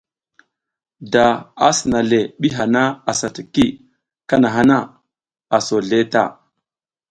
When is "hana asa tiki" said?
2.57-3.65